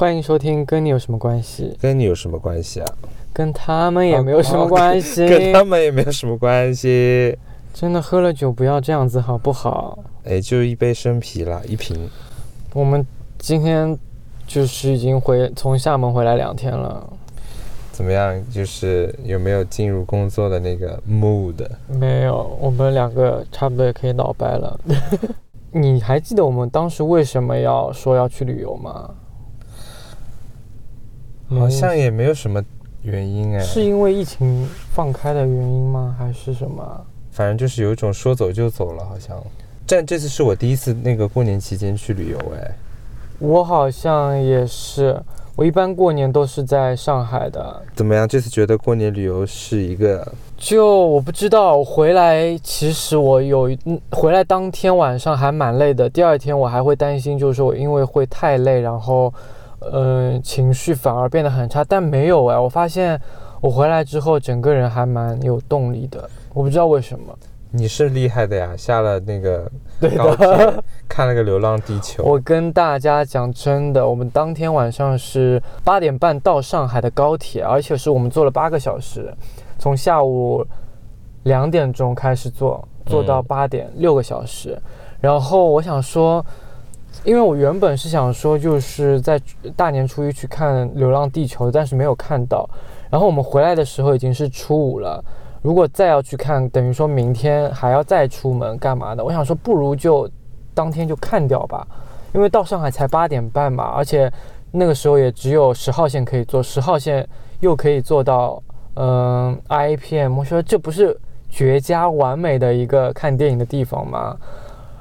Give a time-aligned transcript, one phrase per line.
[0.00, 1.76] 欢迎收听，跟你有什么关系？
[1.78, 2.86] 跟你有什么关系啊？
[3.34, 5.28] 跟他们也没有什么关系。
[5.28, 7.36] 跟他们也没有什么关系。
[7.74, 9.98] 真的喝了酒不要这样子好不好？
[10.24, 12.08] 哎，就一杯生啤啦，一瓶。
[12.72, 13.06] 我们
[13.38, 13.94] 今天
[14.46, 17.06] 就是已经回从厦门回来两天了。
[17.92, 18.42] 怎么样？
[18.50, 21.56] 就是有没有进入工作的那个 mood？
[21.88, 24.80] 没有，我们两个差不多也可以闹掰了。
[25.72, 29.14] 你还记得我们当时为什么要说要去旅游吗？
[31.58, 32.62] 好像也没有什么
[33.02, 33.60] 原因哎。
[33.60, 36.14] 是因为疫情放开的原因吗？
[36.18, 37.04] 还是什么？
[37.32, 39.36] 反正就是有一种说走就走了，好像。
[39.86, 42.70] 但这次是我第一次那个过年期间去旅游哎。
[43.38, 45.20] 我好像也是。
[45.56, 47.82] 我一般过年都是在上海的。
[47.94, 48.26] 怎么样？
[48.26, 50.26] 这次觉得过年旅游是一个……
[50.56, 53.70] 就我不知道，回来其实我有
[54.10, 56.08] 回来当天晚上还蛮累的。
[56.08, 59.32] 第二天我还会担心，就是我因为会太累，然后，
[59.92, 61.84] 嗯，情绪反而变得很差。
[61.84, 63.20] 但没有哎，我发现
[63.60, 66.28] 我回来之后整个人还蛮有动力的。
[66.52, 67.36] 我不知道为什么。
[67.72, 69.70] 你是厉害的呀，下了那个
[70.00, 72.24] 对的， 看了个《流浪地球》。
[72.26, 79.32] 我跟大家讲真的，我们当天晚上是八点半到上海的高铁，而且是我们坐了八个小时，
[79.78, 80.66] 从下午
[81.44, 84.76] 两点钟开始坐，坐到八点六个小时。
[85.20, 86.44] 然后我想说，
[87.24, 89.40] 因为我原本是想说就是在
[89.76, 92.68] 大年初一去看《流浪地球》，但是没有看到。
[93.10, 95.22] 然后我们回来的时候已经是初五了。
[95.62, 99.22] 如果再要去看，等于说明天还要再出门干嘛的？
[99.22, 100.26] 我想说，不如就
[100.72, 101.86] 当天就看掉吧，
[102.32, 104.32] 因为到上海才八点半嘛，而且
[104.70, 107.28] 那个时候也只有十号线可以坐，十号线
[107.60, 108.62] 又可以坐到
[108.94, 110.38] 嗯 IPM。
[110.38, 111.14] 我说这不是
[111.50, 114.34] 绝佳完美的一个看电影的地方吗？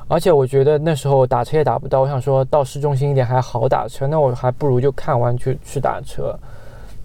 [0.10, 6.38] 而且我觉得那时候打车也打不到，我想说到市中心一点还好打车，那我还不如就看完去去打车，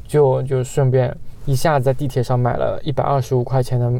[0.08, 1.16] 就就顺便。
[1.46, 3.92] 一下子在地铁上买了一百二十五块钱的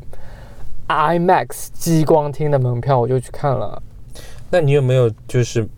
[0.88, 3.82] IMAX 激光厅的门票，我就去看了。
[4.48, 5.68] 那你有没有就是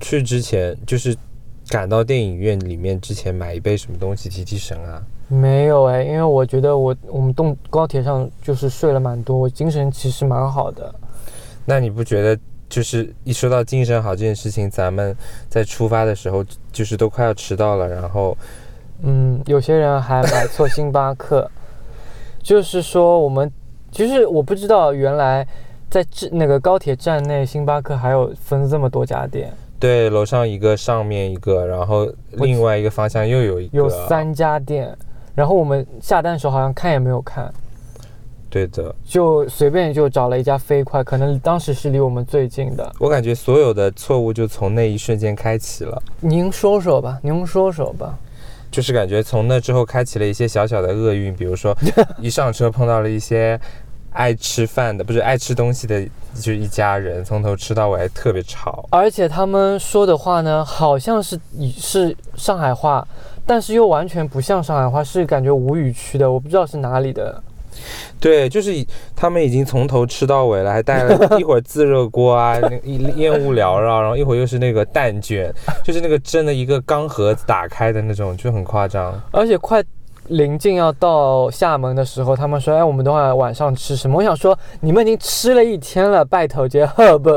[0.00, 1.14] 去之前，就是
[1.68, 5.02] 赶到电影院里面之前买一杯什么东西提提神啊？
[5.28, 10.94] 没有哎，因为我觉得我我们动高铁上就是睡了蛮多，我精神其实蛮好的。
[11.66, 15.14] 那你不觉得就是一说到精神好这件事情，咱们
[15.48, 16.42] 在出发的时候
[16.72, 18.34] 就是都快要迟到了，然后。
[19.02, 21.50] 嗯，有些人还买错星巴克，
[22.42, 23.50] 就是说我们
[23.90, 25.46] 其实我不知道原来
[25.88, 29.50] 在这那个高铁站内，星巴克还有分这么多家店。
[29.78, 34.94] 对，楼上一个，上面一个，然后另外一个方向又有一个，有三家店。
[35.34, 37.50] 然后我们下单的时候好像看也没有看。
[38.50, 42.92] 对的，就随便就找了一家飞快，可能当时是离我们最近的。
[42.98, 46.02] 我感觉所有的错误就从那一瞬间开启了。
[46.18, 48.18] 您说说吧，您说说吧。
[48.70, 51.76] 就是感觉从那之后开启了一些小小的厄运，比如说
[52.18, 53.58] 一上车碰到了一些
[54.12, 58.84] 爱吃饭的，不是爱吃东西的，就一家人从头吃到尾，特别吵。
[58.90, 61.38] 而且他们说的话呢，好像是
[61.76, 63.06] 是上海话，
[63.46, 67.42] 但是又完全不像上海话，是感觉无语区的，我不知道是哪里的。
[68.18, 68.72] 对，就是
[69.16, 72.76] 他们已经从头吃到尾了，还带了 一会儿自热锅啊，那
[73.16, 75.52] 烟雾缭绕，然后一会儿又是那个蛋卷，
[75.84, 79.18] 就是那个蒸的一个钢盒子打开的那种，就很夸张。
[79.30, 79.82] 而且快
[80.28, 87.30] 临近要到厦门的时候，他们说：“哎，我们等会晚上吃什么？”我想说，你们已经吃了一天了，拜托杰赫不？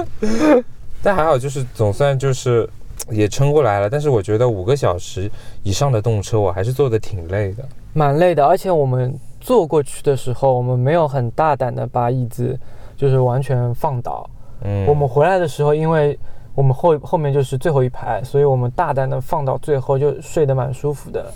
[1.02, 2.68] 但还好，就是总算就是
[3.10, 3.90] 也撑过来了。
[3.90, 5.30] 但是我觉得五个小时
[5.62, 8.44] 以上的动车，我还是坐的挺累的，蛮累的。
[8.44, 9.14] 而且我们。
[9.42, 12.56] 坐过去的时候，我们没有很大胆的把椅子
[12.96, 14.28] 就是完全放倒。
[14.62, 16.16] 嗯，我们回来的时候，因为
[16.54, 21.26] 我们后后面就是最后一排，所以我们大胆的放到最后，就睡得蛮舒服的。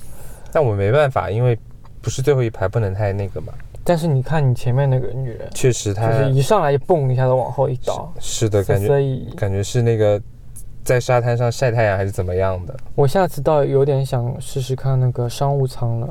[0.52, 1.58] 但我没办法，因为
[2.00, 3.52] 不是最后一排，不能太那个嘛。
[3.82, 8.08] 但是你看你前面那个女人，确实她就是一上来就蹦一下子往后一倒。
[8.20, 10.20] 是的，感觉所以感觉是那个
[10.84, 12.74] 在沙滩上晒太阳还是怎么样的。
[12.94, 16.08] 我下次倒有点想试试看那个商务舱了。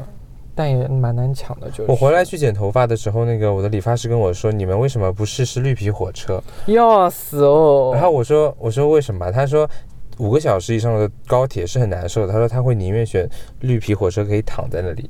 [0.56, 7.92] 但也蛮难抢的，就是我回来去剪头发的时候，那个我的理发师跟我说：“你们为什么不试试绿皮火车？”要死哦！
[7.94, 9.70] 然后我说：“我说为什么？”他说
[10.18, 13.30] ：“五个小时以上的高铁是很难受的。”他说：“他会宁愿选
[13.60, 15.10] 绿皮火车，可以躺在那里。”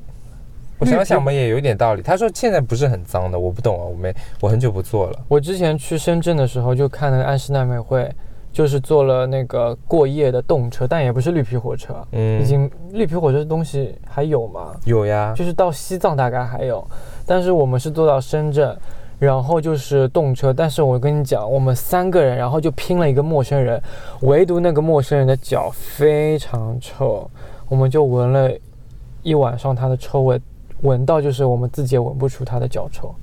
[0.79, 2.01] 我想想嘛，也有点道理。
[2.01, 5.19] 他说：“现在不是很脏的。”我不懂啊，我没我很久不坐了。
[5.27, 8.11] 我之前去深圳的时候就看那个安室奈美惠。
[8.55, 11.93] 就是坐了那个过夜的动车，但也不是绿皮火车。
[12.13, 14.73] 嗯，已经绿皮火车的东西还有吗？
[14.85, 16.81] 有呀，就是到西藏大概还有，
[17.25, 18.73] 但是我们是坐到深圳，
[19.19, 20.53] 然后就是动车。
[20.53, 23.81] 但是我跟你讲，我们三个人，然后就拼了一个陌生人，
[24.21, 27.29] 唯独那个陌生人的脚非常臭，
[27.67, 28.49] 我们就闻了
[29.21, 30.39] 一晚上他的臭味，
[30.81, 33.13] 闻到就是我们自己也闻不出他的脚臭，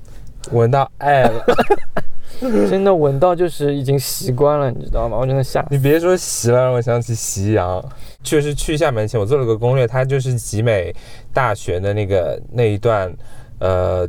[0.51, 1.43] 闻到爱了。
[2.69, 5.17] 真的闻到就是已经习惯了，你知道吗？
[5.17, 5.65] 我真的吓。
[5.71, 7.83] 你别说习了，让我想起夕阳。
[8.23, 10.95] 就是去厦门前，我做了个攻略，它就是集美
[11.33, 13.13] 大学的那个那一段，
[13.59, 14.09] 呃，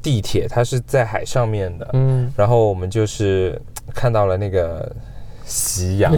[0.00, 1.88] 地铁，它是在海上面的。
[1.92, 3.60] 嗯，然后我们就是
[3.94, 4.90] 看到了那个
[5.44, 6.16] 夕阳，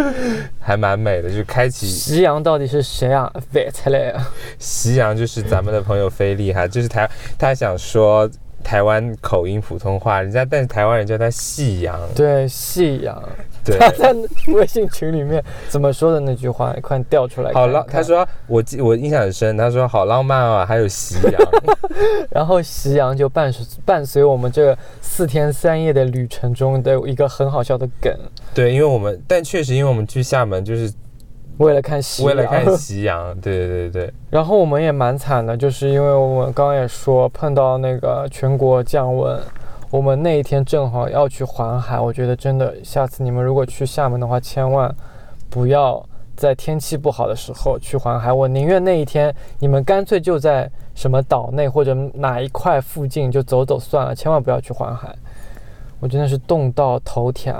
[0.60, 1.86] 还蛮美的，就开启。
[1.86, 3.32] 夕阳到底是谁啊？
[3.50, 4.28] 飞出来啊。
[4.58, 7.08] 夕阳就是咱们的朋友菲利哈，就是他，
[7.38, 8.28] 他想说。
[8.62, 13.22] 台湾口音普通话，人家但是台湾人叫他夕阳，对夕阳，
[13.64, 14.14] 对他在
[14.48, 17.52] 微信群里面怎么说的那句话，快调出来。
[17.52, 21.34] 好浪，他说我记我印象很深，他说好浪漫啊，还有夕阳，
[22.30, 28.14] 然后夕阳就伴随伴随我们这四天三夜的旅程中的一个很好笑的梗。
[28.52, 30.92] 对，因为我们但确实因为我们去厦门就是。
[31.58, 34.12] 为了看夕阳，为了看夕阳， 对对对对。
[34.30, 39.38] 然后我们也蛮惨的，就是因为我们刚刚也说碰到那个全国降温，
[39.90, 41.98] 我们那一天正好要去环海。
[42.00, 44.94] 我觉得真的，下次你们如果去厦门的话，千万
[45.50, 46.04] 不要
[46.36, 48.32] 在天气不好的时候去环海。
[48.32, 55.12] 我宁愿那一天你们干脆就在什么岛内或者哪一块附近就走走算了，千万不要去环海。
[55.98, 57.52] 我真的是冻到头天。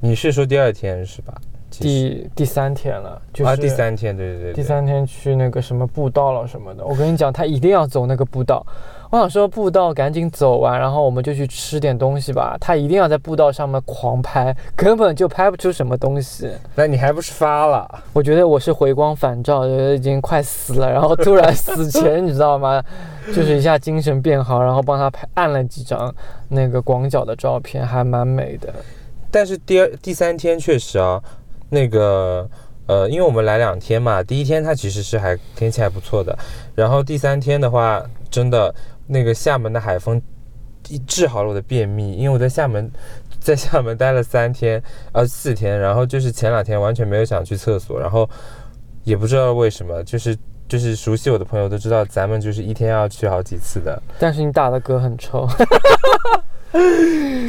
[0.00, 1.34] 你是说第二天是吧？
[1.82, 6.84] 第第三天了，就是啊，第三天，对对对，第三天去那个什么步道了什么的。
[6.84, 8.64] 我跟你讲，他一定要走那个步道。
[9.08, 12.56] 我想说步道赶紧走完，然后我们就去吃点东西吧。
[12.60, 16.50] 他一定要在步道上面狂拍，根本就拍不出什么东西。
[16.74, 17.88] 那你还不是发了？
[18.12, 22.82] 我觉得我是回光返照，觉得已经快死了，然后突然死前你知道吗？
[23.32, 26.12] 就是一下精神变好，然后帮他拍按了几张
[26.48, 28.74] 那个广角的照片，还蛮美的。
[29.30, 31.22] 但是第二第三天确实啊。
[31.76, 32.48] 那个，
[32.86, 36.34] 呃，因为我们来两天嘛，第一天它其实是还天气还不错的，
[36.74, 38.74] 然后第三天的话，真的
[39.06, 40.18] 那个厦门的海风，
[41.06, 42.90] 治好了我的便秘，因为我在厦门，
[43.38, 44.82] 在厦门待了三天，
[45.12, 48.26] 呃四天，然后就是前两天完全没有想去厕所，然后
[49.04, 50.34] 也不知道为什么，就是
[50.66, 55.46] 就是熟悉我的朋友都知道，咱们就是一天要去好几次的，但是你打的嗝很臭。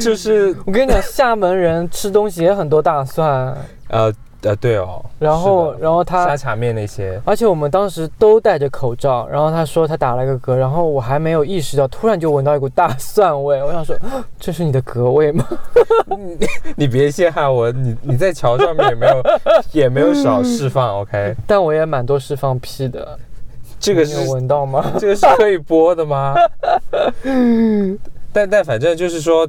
[0.00, 3.56] 就是我跟你讲，厦门人吃东西也很多大蒜。
[3.88, 4.12] 呃
[4.42, 5.04] 呃，对哦。
[5.18, 9.26] 然后然后他沙茶面那些，而且我们当时都戴着口罩。
[9.26, 13.60] 然后他说他打了个嗝，然后我还没有意识到，突然就闻到一股大蒜味。
[13.64, 13.96] 我想说，
[14.38, 15.44] 这是你的嗝味吗？
[16.16, 16.46] 你
[16.76, 19.22] 你别陷害我，你你在桥上面也没有
[19.72, 21.34] 也没有少释放，OK？
[21.46, 23.18] 但我也蛮多释放屁的。
[23.80, 24.84] 这个是闻到吗？
[24.98, 26.34] 这个是可以播的吗？
[28.32, 29.48] 但但反正就是说，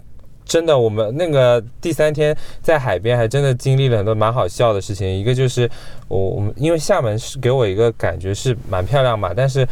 [0.49, 5.07] 真的，我们那个第三天在海边还真的经历了很多蛮好笑的事情。
[5.07, 5.69] 一个就是
[6.07, 9.65] 我我们因为厦门是给我一个感觉是蛮漂亮嘛，但是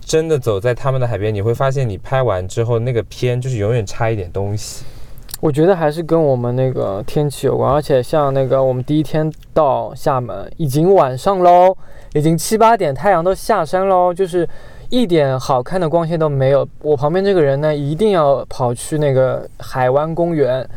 [0.00, 4.84] 真的走在他们的海边，你会发现你拍完之后那个片就是永远差一点东西。
[5.42, 11.76] 我觉得还是跟我们那个天气有关，而且像那个我们第一天到厦门已经晚上喽，
[12.14, 14.48] 已经七八点，太阳都下山喽，就是。
[14.92, 16.68] 一点好看的光线都没有。
[16.82, 20.68] 我旁边这个人呢，一定要跑去那个海湾公园，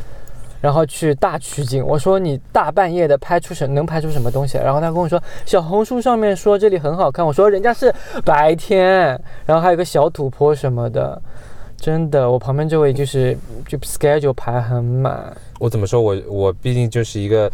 [0.62, 1.86] 然后去大取景。
[1.86, 4.58] 我说你大半夜的拍出什能拍出什么东西？
[4.58, 7.26] 然后他跟我说小红书上面说这里很好看。
[7.26, 7.94] 我说人家是
[8.24, 8.90] 白天，
[9.46, 11.22] 然后还有个小土坡什么的。
[11.76, 15.36] 真的，我旁边这位就是就 schedule 排很满。
[15.60, 17.52] 我怎么说我我毕竟就是一个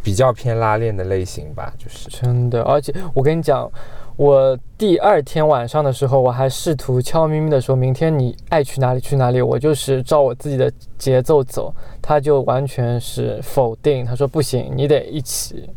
[0.00, 2.62] 比较偏拉链的类型吧，就是真的。
[2.62, 3.68] 而且我跟你讲。
[4.16, 15.68] 我第二天晚上的时候，我还试图悄咪咪的说：“明天你爱去哪里去哪里，我就是照我自己的节奏走。”他就完全是否定，他说：“不行，你得一起。”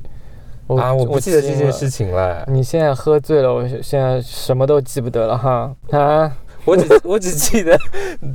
[0.68, 2.46] 啊，我不记得这件事情了。
[2.48, 5.76] 你现在喝醉了，我现在什么都记不得了哈。
[5.90, 6.32] 啊，
[6.66, 7.76] 我只我只记得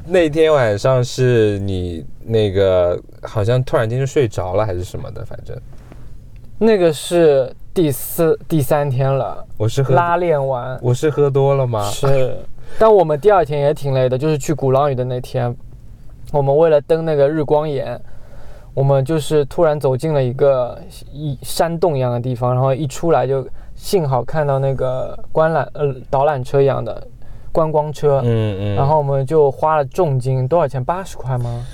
[0.06, 5.56] 那天晚上是你那个好像突然间就睡着了还是什么的，反正
[6.58, 7.54] 那个是。
[7.74, 11.82] 第四、第三天了，我是喝拉练完，我是喝多了吗？
[11.84, 12.36] 是，
[12.78, 15.54] 但我们第二天也挺累的，就是去鼓浪屿的那天，
[16.32, 17.98] 我们为了登那个日光岩，
[18.74, 20.78] 我们就是突然走进了一个
[21.10, 27.06] 一山洞一样的地方，然后一出来就幸好看到那个观览呃导览车一样的
[27.52, 30.84] 观光车，嗯嗯，然后我们就花了重金，多少钱？
[30.84, 31.64] 八十块吗？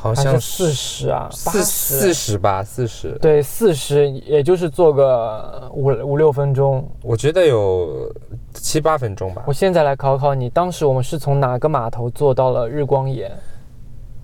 [0.00, 3.10] 好像四十啊，四四十吧，四十。
[3.20, 6.88] 对，四十，也就是坐个五五六分钟。
[7.02, 8.10] 我觉得有
[8.54, 9.52] 七八分钟吧我。
[9.52, 13.30] 现在来考考你，当时我们是从哪个码头坐到了日光岩？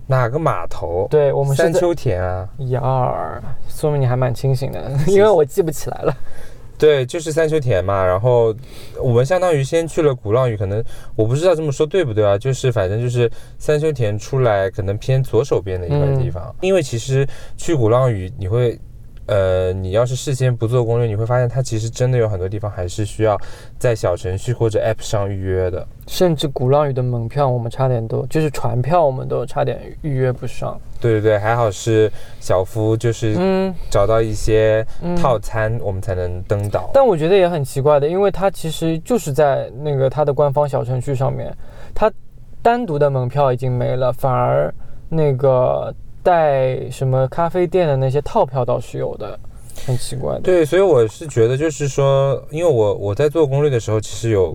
[0.07, 1.05] 哪个码头？
[1.11, 2.49] 对，我们是在三秋田啊。
[2.57, 6.15] 一二，说明你还蛮清醒的，因为我记不起来了。
[6.77, 8.05] 对，就是三秋田嘛。
[8.05, 8.55] 然后
[9.01, 10.83] 我们相当于先去了鼓浪屿，可能
[11.15, 12.37] 我不知道这么说对不对啊？
[12.37, 16.55] 就是反正就是三秋田出来，可能偏左手边的一块地方。
[16.61, 18.79] 因为其实去鼓浪屿，你会。
[19.27, 23.39] 呃，你要是事先不做攻略，你会发现它其实真的有很多地方还是需要
[23.77, 25.85] 在小程序或者 App 上预约的。
[26.07, 30.79] 甚至鼓浪屿的门票，我们差点都就是船票，我们都差点预约不上。
[30.99, 36.89] 对对对，还好是小夫就是嗯，找到一些嗯套餐，我们才能登岛。
[36.93, 41.53] 但我觉得也很奇怪的，因为它其实就是在那个它的官方小程序上面，
[41.93, 42.11] 它
[42.61, 44.73] 单独的门票已经没了，反而
[45.09, 45.93] 那个
[46.27, 49.39] 带什么咖啡店的那些套票倒是有的，
[49.85, 50.37] 很奇怪。
[50.41, 54.53] 对，所以我是觉得，就是说，因为我我在做攻略的时候，其实有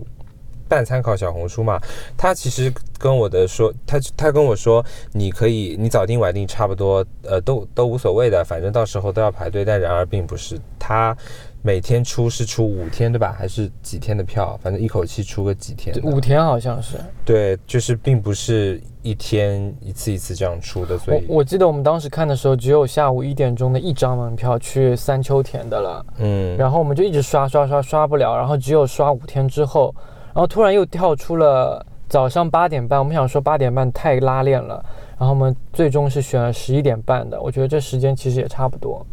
[0.69, 1.81] 半参考小红书嘛，
[2.15, 9.65] 他其实跟我的说，他他跟我说，你可以你早订晚订差不多，呃，都都无所谓的，反正到时候都要排队。
[9.65, 11.17] 但然而并不是，他
[11.65, 13.33] 每天出是出五天对吧？
[13.35, 14.59] 还是几天的票？
[14.61, 15.95] 反正一口气出个几天。
[16.03, 26.05] 五天好像是，对，就是并不是一天一次一次这样出的，所以我我记得我们当时看的时候，只有下午一点钟的一张门票去三秋田的了。
[26.17, 29.95] 嗯，然后我们就一直刷刷刷刷不了，然后只有刷五天之后，
[30.33, 34.83] 然后突然又跳出了早上八点半，我们想说八点半太拉练了，
[35.17, 39.05] 然后我们最终是选了十一点半的，我觉得这时间其实也差不多。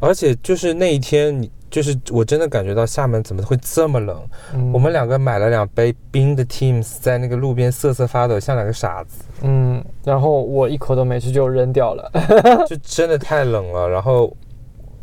[0.00, 4.18] 而且就是那一天，你就是我真的感觉到厦门怎么会这么冷。
[4.54, 12.10] 嗯，我们两个买了两杯冰的 Teams，在那个路边瑟瑟发抖，像两个傻子，嗯，然后我一口都没吃就扔掉了。
[12.66, 13.88] 就真的太冷了。
[13.88, 14.34] 然后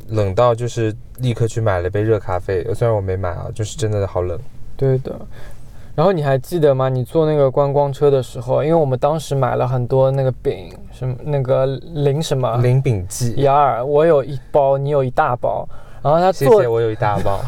[0.10, 4.40] 冷到就是立刻去买了杯热咖啡，虽然我没买啊，就是真的好冷。
[4.76, 5.16] 对的。
[5.96, 6.90] 然后你还记得吗？
[6.90, 15.66] 你坐那个观光车的时候，因为我们当时买了很多那个饼，什么那个零什么零饼记，雅尔，我有一包，你有一大包。
[16.06, 17.44] 然后他坐谢谢，我有一大包。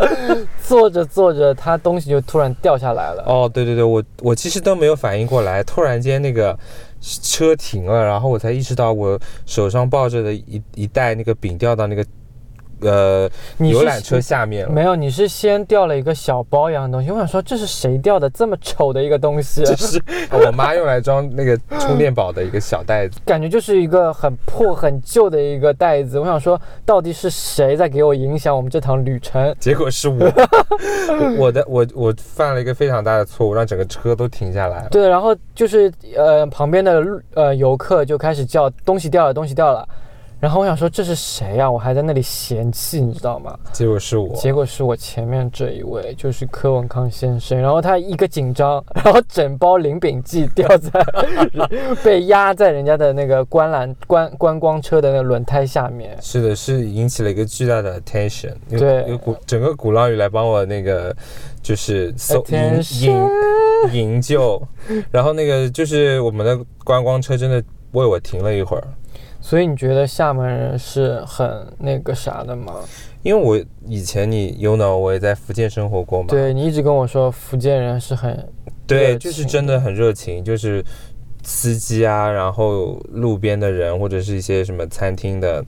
[0.64, 3.22] 坐着坐着，他东西就突然掉下来了。
[3.26, 6.58] 哦，对对对，我我其实都没有反应过来，突然间那个
[7.02, 12.02] 车停了，然后我才意识到我手上抱着的一一袋那个饼掉到那个
[12.82, 14.72] 呃你游览车下面了。
[14.72, 17.10] 没有，你是先掉了一个小包一样的东西。
[17.10, 19.64] 我想说，这是谁掉的这么丑的一个东西？
[19.64, 23.18] 这是 我妈用来装那个充电宝的一个小袋子。
[23.24, 26.18] 感觉就是一个很破、很旧的一个袋子。
[26.18, 29.54] 我想说，到底是谁在给我影响我们这趟旅程？
[29.58, 30.32] 结果是我，
[31.38, 34.88] 我的我我犯了一个非常大的错误，让整个车都停下来了。
[34.90, 37.02] 对，然后就是呃，旁边的
[37.34, 39.86] 呃游客就开始叫东西掉了，东西掉了。
[40.40, 43.58] 然后我想说这是谁呀、我还在那里嫌弃，你知道吗？
[43.72, 51.04] 结果是我，结果是我前面这一位，就是柯文康先生，然后他一个紧张， 然后整包零饼记掉在
[52.04, 56.16] 被压在人家的那个观览观观光车的那个轮胎下面。
[56.22, 58.54] 是的，是引起了一个巨大的 attention。
[58.70, 61.14] 对有鼓整个鼓浪屿来帮我那个
[61.60, 63.30] 就是搜营营
[63.92, 64.62] 营救，
[65.10, 68.84] 然后那个就是我们的观光车真的为我停了一会儿，
[69.40, 72.74] 所以你觉得厦门人是很那个啥的吗？
[73.22, 78.48] 因为我以前你 you know 我也在福建生活过嘛，对你一直跟我说福建人是很
[78.86, 80.84] 对，就是真的很热情，就是
[81.42, 85.64] 司机啊，然后路边的人或者是一些什么餐厅的。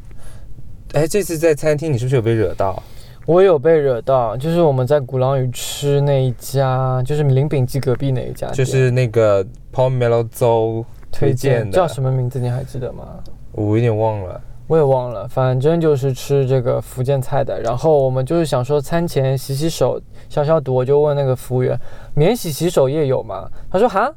[0.92, 2.82] 哎，这次在餐厅你是不是有被惹到？
[3.26, 12.40] 我有被惹到，就是我们在鼓浪屿吃那一家，就是林炳记隔壁那一家，就是那个 Pomelo 粥推荐的，叫什么名字？
[12.40, 13.04] 你还记得吗？
[13.52, 14.40] 我有点忘了。
[14.66, 17.60] 我也忘了，反正就是吃这个福建菜的。
[17.60, 21.76] 然后我们就是想说餐前洗洗手、消消毒，我就问那个服务员，
[22.14, 23.50] 免洗洗手液有吗？
[23.68, 24.08] 他说哈，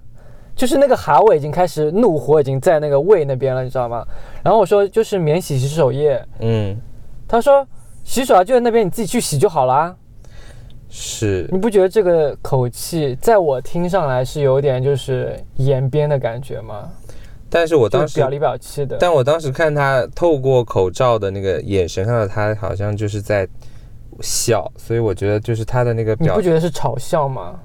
[0.56, 4.06] 就是那个哈，我已经开始怒火已经在那个胃那边了，你知道吗？
[4.44, 6.78] 然后我说就是免洗洗手液，嗯，
[7.28, 7.66] 他说
[8.04, 9.96] 洗手啊就在那边，你自己去洗就好啦。
[10.88, 16.92] 是你不觉得这个口气在我听上来是有点就是延边的感觉吗？
[17.54, 18.98] 但是我当时表里表气的。
[19.00, 23.48] 但我当时看他透过口罩的那个眼神，看到他好像就是在
[24.22, 27.60] 笑，所以我觉得就是他的那个表你不，觉得是嘲笑吗？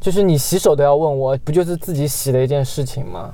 [0.00, 3.32] 就是你洗手都要问我，不就是自己洗的一件事情吗？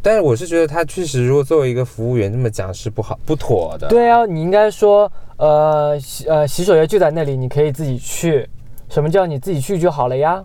[0.00, 3.88] 但是我是觉得他确实，如果作为一个服务员这么讲是不好不妥的。
[3.88, 8.48] 对啊，你应该说，呃洗呃洗手液就在那里，你可以自己去。
[8.88, 10.42] 什么叫你自己去就好了呀？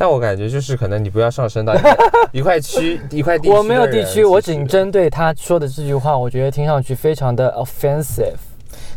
[0.00, 1.74] 但我感觉就是可能你不要上升到
[2.32, 3.54] 一块 区一块地区。
[3.54, 8.38] 我没有地区，我仅针对他说的这句话，我觉得听上去非常的 offensive。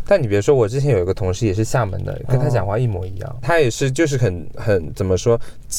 [0.06, 3.36] 但你别说，我之前有一个同事也是厦门的，跟他讲话一模一样。
[3.42, 5.38] 他也是就是很很怎么说，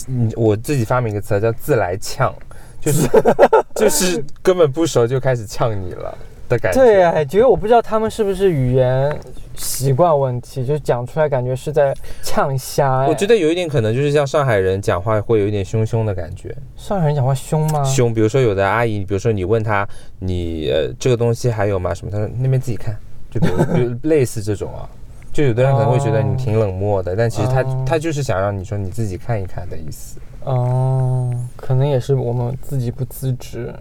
[0.08, 2.30] 嗯，我自己发明一个词叫自来呛，
[2.78, 3.08] 就是
[3.74, 6.80] 就是根本不熟就开始呛你了的感觉。
[6.80, 9.14] 对啊，觉得我不知道他们是不是语言
[9.56, 13.00] 习惯问题，就是讲出来感觉是在呛虾。
[13.00, 17.82] 哎我觉得有一点可能就是像上海人讲话会有一点凶凶的感觉，上海人讲话凶吗？
[17.84, 18.12] 凶。
[18.12, 19.86] 比如说有的阿姨，比如说你问她，
[20.18, 21.92] 你呃这个东西还有吗？
[21.94, 22.10] 什么？
[22.10, 22.96] 她说那边自己看，
[23.30, 24.88] 就比如比如类似这种啊。
[25.34, 30.20] 就有的人可能会觉得你挺冷漠的，但其实他哦他就是想让你说你自己看一看的意思。
[30.44, 33.74] 哦，可能也是我们自己不自知。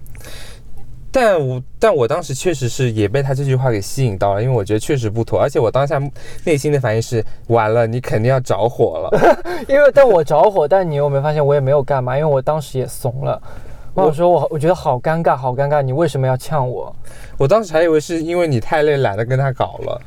[1.13, 6.01] 但我但我当时确实是也被他这句话给吸引到了，因为我觉得确实不妥，而且我当下
[6.43, 9.09] 内心的反应是完了，你肯定要着火了。
[9.69, 12.17] 因为但我着火，但你有没有发现我也没有干嘛？
[12.17, 13.39] 因为我当时也怂了。
[13.93, 16.93] 我想说我我觉得好尴尬，好尴尬，你为什么要呛我？
[17.37, 20.01] 我当时还以为是因为你太累，懒得跟他搞了。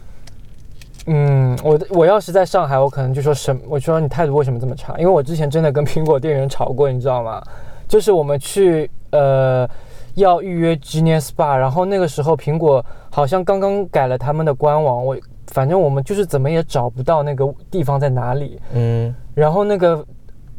[1.07, 4.97] 嗯，我我要是在上海，我可能就说什么，我说你态度为什么这么差？
[4.99, 7.41] 因为我之前真的跟苹果店员吵过，你知道吗？
[7.87, 9.69] 就是我们去呃
[10.16, 18.61] 要预约 Genius Bar，然后那个时候苹果好像刚刚改了他们的官网，我反正我们就是怎么也找不到那个地方在哪里。
[18.73, 20.04] 嗯，然后那个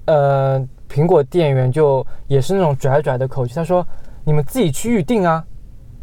[0.06, 3.86] 呃苹果店员就也是那种拽拽的口气，他说
[4.24, 5.44] 你们自己去预定啊，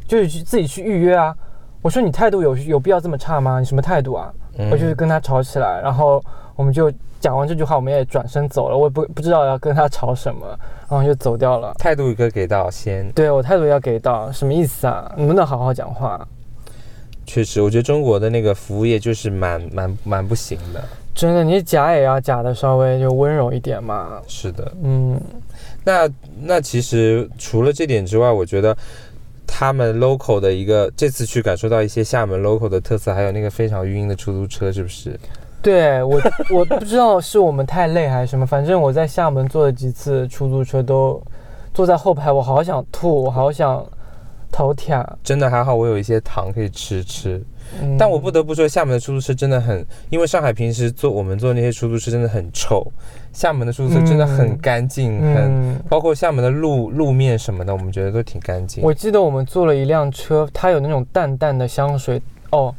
[0.06, 1.34] 就是去自己去预约啊。
[1.80, 3.58] 我说你态度有有必要这么差吗？
[3.58, 4.32] 你什么态度啊？
[4.56, 6.22] 嗯我就是跟他吵起来，然后
[6.54, 6.92] 我们就
[7.24, 8.76] 讲完这句话，我们也转身走了。
[8.76, 10.46] 我也不不知道要跟他吵什么，
[10.90, 11.72] 然后就走掉了。
[11.78, 13.10] 态度一个给到先。
[13.12, 15.10] 对我态度要给到，什么意思啊？
[15.16, 16.20] 能不能好好讲话？
[17.24, 20.84] 确实，我觉得中国的那个服务业就是蛮蛮蛮不行的。
[21.14, 24.20] 真的，你假也要假的稍微就温柔一点嘛。
[24.28, 25.18] 是的，嗯，
[25.82, 26.06] 那
[26.42, 28.76] 那其实除了这点之外，我觉得
[29.46, 35.18] 他们 local 的一个这次去感受到一些厦门 local 的特色，还有那个非常晕的出租车，是不是？
[35.64, 36.20] 对我
[36.54, 41.20] 我不知道是我们太累还是什么，反正我在厦门坐了几次出租车都
[41.72, 43.84] 坐在后排，我好想吐，我好想
[44.52, 45.04] 头舔。
[45.22, 47.42] 真的还好，我有一些糖可以吃吃。
[47.80, 52.86] 嗯但我不得不说，厦门的出租车真的很，因为上海平时坐我们坐那些出租车真的很臭，
[53.32, 58.84] 厦门的出租车真的很干净，很嗯，包括厦门的路路面什么的，我们觉得都挺干净。
[58.84, 62.72] 我记得我们坐了一辆车，它有那种淡淡的香水哦。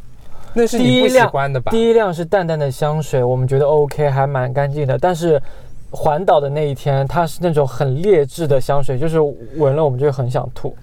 [0.56, 1.72] 那是你不喜第一辆欢的吧？
[1.72, 4.98] 第一辆是淡淡的香水，我们觉得 OK，还蛮干净的。
[4.98, 5.40] 但是
[5.92, 9.20] 环岛的那一天，它是那种很劣质的香水，就是
[9.58, 10.76] 闻了我们就很想吐。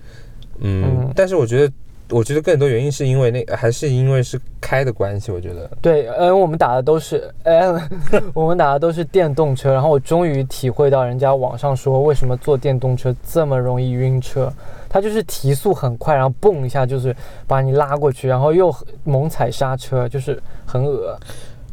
[0.60, 1.72] 嗯嗯，但是我觉得，
[2.12, 5.70] 我觉得更多原因是因为那还是因为是开的关系，我觉得。
[5.80, 7.80] 对，嗯，我们打的都是，嗯，
[8.34, 9.72] 我们打的都是电动车。
[9.72, 14.52] 然后我终于体会到人家网上说为什么坐电动车这么容易晕车，
[14.88, 17.14] 它就是提速很快，然后蹦一下就是
[17.46, 21.18] 把你拉过去，然后又猛踩刹车，就是很恶。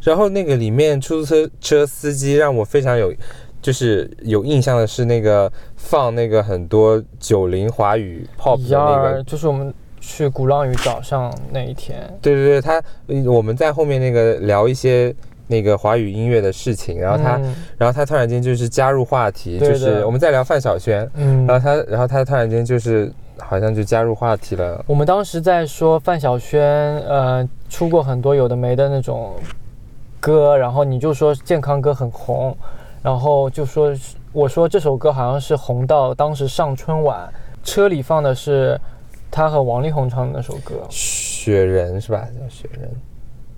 [0.02, 3.12] 然后那个里面出租车车司机让我非常有，
[3.60, 9.22] 就是有印象的是那个放那个很多九零华语 pop 的幺那个。
[9.24, 15.14] 就是我们去鼓浪屿早上那一天，对对对，他呃我们在后面那个聊一些
[15.46, 24.82] 那个华语音乐的事情，然后他，嗯然后他突然间就是加入话题，对就是我们在聊范晓萱，嗯然后他，然后他突然间就是好像就加入话题了。
[24.86, 26.60] 我们当时在说范晓萱，
[27.06, 29.32] 呃，出过很多有的没的那种
[30.18, 32.56] 歌，然后你就说健康歌很红，
[33.02, 33.92] 然后就说
[34.32, 37.28] 我说这首歌好像是红到当时上春晚，
[37.64, 38.80] 车里放的是
[39.30, 42.28] 他和王力宏唱的那首歌，雪人是吧？
[42.38, 42.90] 叫雪人。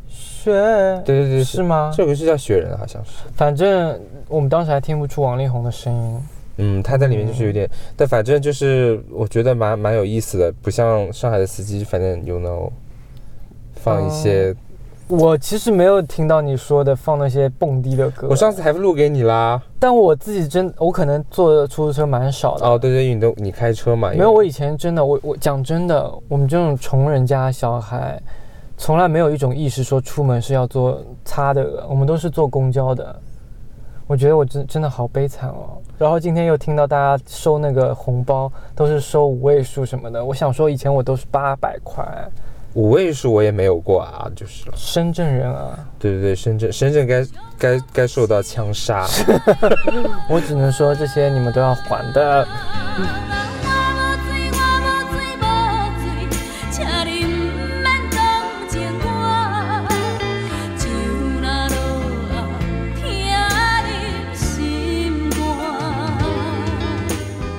[0.09, 0.53] 雪，
[1.05, 1.93] 对对对，是吗？
[1.97, 3.11] 这首歌是叫雪人，好像是。
[3.35, 6.21] 反正我们当时还听不出王力宏的声音。
[6.59, 12.71] 嗯，他在里面就是有点，但反正就是我觉得蛮蛮有意思的，不像上海的司机，反正 you know，
[13.75, 14.55] 放一些。
[15.09, 19.61] 我其实没有听到你说的放那些蹦迪的歌，我上次还录给你啦。
[19.79, 22.67] 但我自己真，我可能坐出租车蛮少的。
[22.67, 24.11] 哦，对对，你都你开车嘛？
[24.11, 28.19] 没有，我以前真的，我我讲真的，我们这种穷人家小孩，
[28.79, 33.15] 从来没有一种意识说出门是要坐擦的，我们都是坐公交的。
[34.07, 35.79] 我觉得我真真的好悲惨哦。
[35.99, 42.05] 然后今天又听到大家收那个红包都是收五位数什么的，我想说以前我都是八百块，
[42.75, 44.75] 五位数我也没有过啊，就是了。
[44.77, 47.27] 深圳人啊，对对对，深圳深圳该
[47.59, 49.07] 该该受到枪杀。
[50.29, 52.47] 我只能说这些你们都要还的。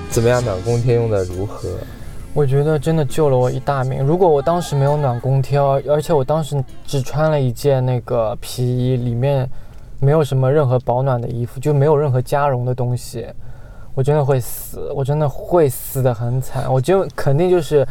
[0.10, 1.70] 怎么样，暖宫天用的如何？
[2.36, 4.04] 我觉得真的救了我一大命。
[4.04, 9.48] 如果我当时没有暖宫贴，而而且我当时只穿了一件那个皮衣，里面
[10.00, 13.28] 没有什么任何保暖的衣服，就没有任何加绒的东西，
[13.94, 17.88] 我真的会死，我真的会死的很惨，我就肯定就是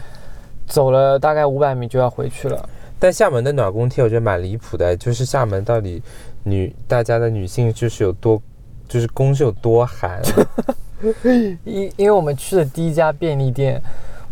[0.66, 2.68] 走了大概五百米就要回去了。
[2.98, 6.02] 但厦门的暖宫贴我觉得蛮离谱的，就是厦门到底
[6.42, 8.42] 女大家的女性就是有多，
[8.88, 10.20] 就是宫是有多寒。
[11.64, 13.82] 因因为我们去的第一家便利店，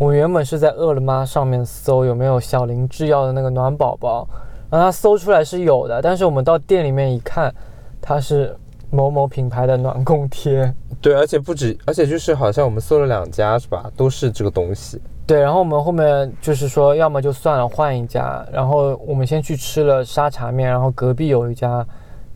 [0.01, 4.27] 我们原本是在饿了么上面搜有没有小林制药的那个暖宝宝，
[4.71, 7.55] 然后它搜出来是有的，但是我们到店里面一看，
[8.01, 8.57] 它是
[8.89, 10.75] 某某品牌的暖宫贴。
[11.03, 14.99] 对，而且不止，而且就是好像我们搜了两家是吧，都是这个东西。
[15.27, 18.43] 对，然后我们后面就是说，要么就算了，换一家。
[18.51, 21.87] 然后我们先去吃了沙茶面，然后隔壁有一家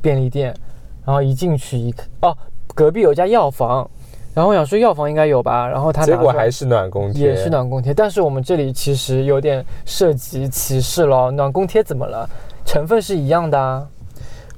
[0.02, 0.54] 便利店，
[1.02, 2.36] 然后一进去一看，哦，
[2.74, 3.90] 隔壁有一家药房，
[4.34, 11.30] 然后我想说药房应该有吧，然后他结果还是暖宫贴，也是暖宫贴，但是我们这里其实有点涉及歧视了。
[11.30, 12.28] 暖宫贴怎么了？
[12.64, 13.86] 成分是一样的啊。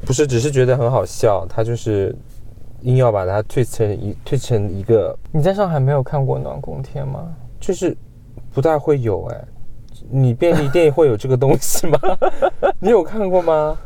[0.06, 2.16] 不是，只是觉得很好笑，他就是
[2.82, 7.28] 硬要把它推成一推成一个，你在上海没有看过暖宫贴吗？
[7.60, 7.96] 就是
[8.54, 9.44] 不大会有哎。
[10.08, 11.98] 你便利店会有这个东西吗？
[12.78, 13.76] 你有看过吗？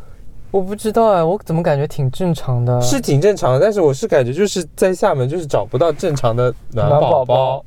[0.51, 2.81] 我不知道哎，我怎么感觉挺正常的？
[2.81, 7.65] 是挺正常的，但是我是感觉就是在厦门就是找不到正常的暖暖宝宝宝宝，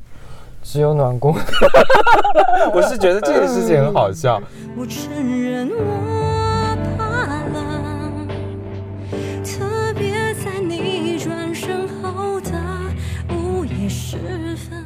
[0.62, 1.34] 只有暖宫。
[2.74, 4.40] 我是觉得这件事情很好笑。
[4.76, 8.28] 我承认我怕冷，
[9.42, 12.50] 特别在你转身后的
[13.30, 14.18] 午夜时
[14.68, 14.84] 分。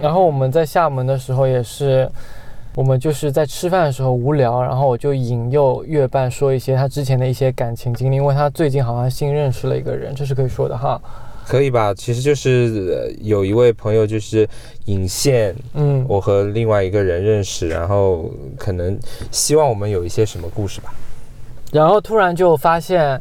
[0.00, 2.10] 然后我们在厦门的时候也是，
[2.74, 11.00] 我们就是在吃饭的时候无聊，然后我就引诱月半说一些他之前的一些感情经历，因为他最近好像新认识了一个人，这是可以说的哈。
[11.44, 11.92] 可以吧？
[11.92, 14.48] 其实就是呃有一位朋友就是
[14.84, 18.98] 引线，嗯，我和另外一个人认识，然后可能
[19.30, 20.94] 希望我们有一些什么故事吧。
[21.72, 23.20] 然后突然就发现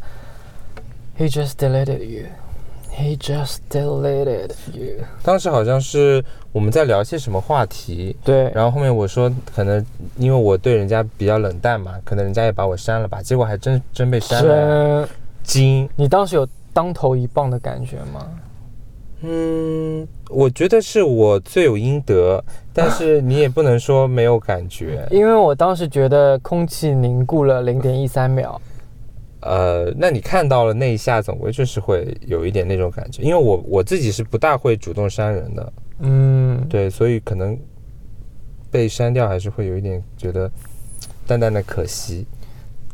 [1.18, 2.28] ，He just deleted you.
[2.94, 5.04] He just deleted you.
[5.24, 9.84] 当时好像是我们在聊些什么话题，对，然后后面我说可能
[10.18, 15.10] 因为我对人家比较冷淡嘛，可能人家也把我删了吧，结果还真真被删了，真，
[15.44, 15.90] 惊。
[15.96, 18.28] 你当时有当头一棒的感觉吗？
[19.22, 25.08] 嗯，我觉得是我罪有应得，但是 你也不能说没有感觉。
[25.12, 28.60] 因为我当时觉得空气凝固了零点一三秒。
[29.42, 33.22] 呃，那你看到了那一下，总归就是会有一点那种感觉。
[33.24, 37.58] 因为我我自己是不大会主动删人的，嗯，对，所以可能
[38.70, 40.50] 被删掉还是会有一点觉得
[41.28, 42.26] 淡淡的可惜。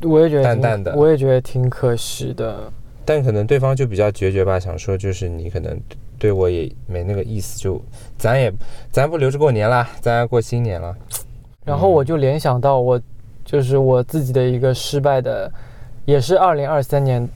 [0.01, 2.71] 我也觉得挺淡淡的我也觉得挺可惜的。
[3.03, 5.79] 但可能对方就比较决绝吧，想说就是你可能
[6.19, 7.81] 对我也没那个意思，就
[8.17, 8.51] 咱也
[8.91, 10.95] 咱不留着过年啦，咱要过新年了。
[11.65, 13.01] 然后我就联想到我，
[13.43, 15.51] 就是我自己的一个失败的，
[16.07, 17.27] 也是二零二三年，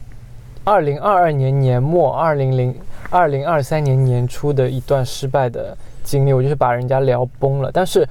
[0.64, 2.74] 二零二二年年末，二零零
[3.10, 7.70] 二零二三年年初的一段失败的经历，我就是把人家聊崩了。
[7.70, 8.08] 但是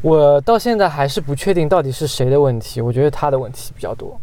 [0.00, 4.18] 我到现在还是不确定到底是谁的问题，我觉得他的问题比较多。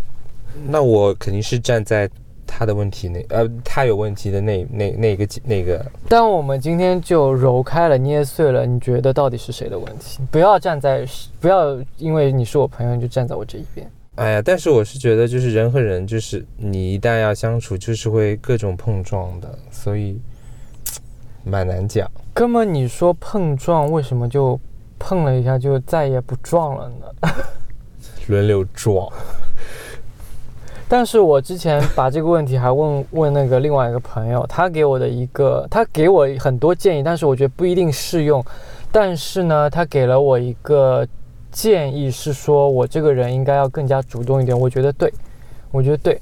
[0.66, 2.08] 那我肯定是站在
[2.46, 10.18] 他的问题那呃他有问题的那那那个那个但我们今天就揉开了、捏碎了，你觉得到底是谁的问题？
[10.30, 11.06] 不要站在，
[11.38, 13.86] 不要因为你是我朋友你就站在我这一边。
[14.18, 20.20] 哎呀，但是我是觉得，就是人和人，就是你一旦要相处，就是会各种碰撞的，所以
[21.44, 22.10] 蛮难讲。
[22.34, 24.58] 哥们，你说碰撞，为什么就
[24.98, 27.28] 碰了一下就再也不撞了呢？
[28.26, 29.08] 轮流撞，
[30.88, 38.44] 但是我之前把这个问题还问 问那个另外一个朋友，他给我的一个，他给我很多建议，但是我觉得不一定适用。
[38.90, 41.06] 但是呢，他给了我一个
[41.50, 44.58] 建议，是说我这个人应该要更加主动一点。
[44.58, 45.12] 我觉得对，
[45.70, 46.20] 我觉得对，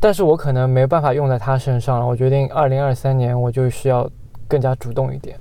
[0.00, 2.06] 但是我可能没办法用在他身上了。
[2.06, 4.10] 我决定二零二三年我就是要
[4.48, 5.36] 更加主动一点。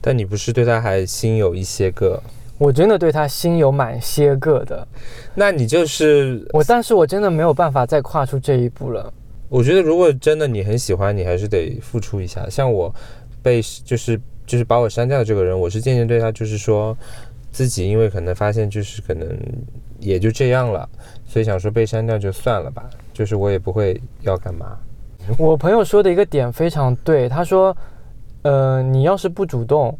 [0.00, 2.22] 但你不是对他还心有一些个，
[2.56, 4.86] 我真的对他心有满些个的，
[5.34, 9.12] 那你就是，我但是我真的没有办法再跨出这一步了。
[9.50, 12.48] 我觉得如果真的你很喜欢，你还是得付出一下。
[12.48, 12.94] 像我
[13.42, 16.96] 被就是就是把我删掉的这个人，我是渐渐对他就是说
[17.52, 19.28] 自己，因为可能发现就是可能
[19.98, 20.88] 也就这样了，
[21.26, 24.78] 所以想说被删掉就算了吧，就是我也不会要干嘛。
[25.36, 27.76] 我朋友说的一个点非常对，他说，
[28.42, 29.96] 呃，你要是不主动，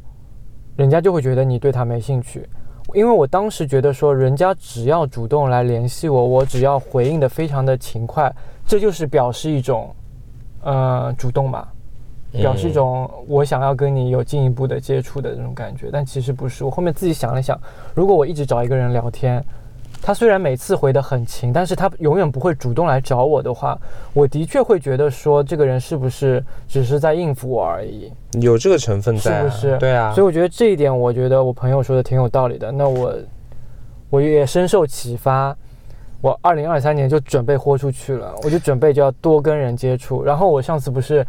[0.76, 2.48] 人家就会觉得你对他没兴趣。
[2.94, 8.34] 因为我当时觉得说，人家只要主动来联系我，我只要回应的非常的勤快，
[8.66, 9.94] 这就是表示一种，
[10.62, 11.72] 呃，主动吧。
[12.32, 16.64] 表示一种我想要跟你有进一步的接触的那种感觉，但其实不是。
[16.64, 17.58] 我后面自己想了想，
[17.94, 19.44] 如果我一直找一个人聊天，
[20.02, 23.78] 他虽然每次回得很勤，但是他永远不会主动来找我的话，
[24.14, 28.10] 我的确会觉得说这个人是不是只是在应付我而已。
[28.40, 29.78] 有这个成分在、啊，是不是？
[29.78, 32.72] 对啊，所以我觉得这一点，我觉得我朋友说的挺有道理的。
[32.72, 33.14] 那我
[34.08, 35.54] 我也深受启发，
[36.22, 40.24] 我二零二三年就准备豁出去了，我就准备就要多跟人接触。
[40.24, 41.26] 然后我上次不是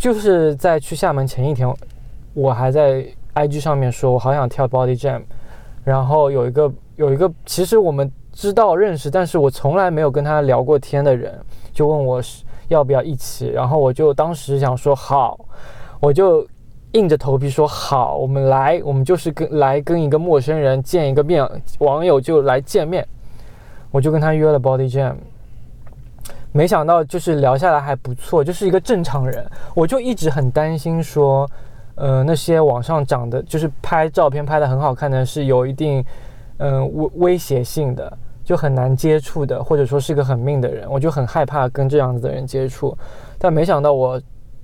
[0.00, 1.70] 就是在去厦门前一天，
[2.32, 5.20] 我还在 IG 上面说我好想跳 Body Jam，
[5.84, 11.38] 然后有一个有一个其实我们知道认识，但是我从来没有跟他聊过天的人，
[11.70, 15.38] 就问我是要不要一起，然后我就当时想说好。
[16.00, 16.48] 我就
[16.92, 21.46] 硬着头皮说好，我们来，我们就是跟来跟一个陌生人见一个面，
[21.80, 23.06] 网友就来见面，
[23.90, 25.16] 我就跟他约了 Body Jam，
[26.52, 31.48] 没想到就是聊下来还不错，就是一个正常人，我就一直很担心说，
[31.94, 36.04] 呃，那些网上长得就是拍照片拍的很好看的是有一定，
[36.58, 42.96] 嗯、威威胁性的，就很难接触的，或者说是个很命的人，我就很害怕跟这样子的人接触，
[43.38, 44.20] 但没想到我。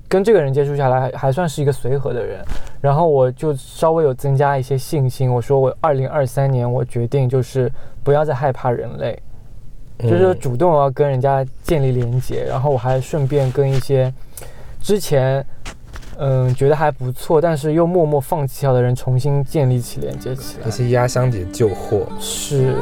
[0.09, 2.40] 跟这个人接触下来还算是一个随和的人，
[2.81, 5.29] 然后我就稍微有增加一些信心。
[5.29, 7.68] 我说我二零二三年我决定就是
[8.05, 9.20] 不要再害怕人类，
[9.98, 14.12] 就是主动要跟人家建立连接，然后我还顺便跟一些
[14.80, 15.44] 之前
[16.18, 20.64] 嗯觉得还不错，但是又默默放弃掉的人重新建立起连接起来。
[20.64, 22.76] 那些压箱底的旧货，是，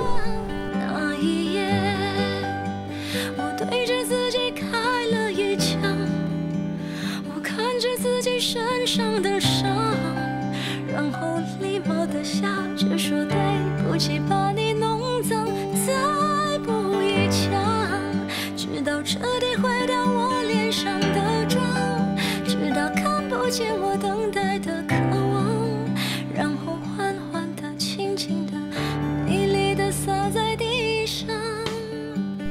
[0.73, 1.69] 那一夜，
[3.37, 4.67] 我对着自己开
[5.13, 5.81] 了一枪，
[7.35, 9.69] 我看着自己身上的伤，
[10.93, 12.47] 然后礼貌的笑
[12.77, 13.37] 着说对
[13.89, 14.53] 不起，把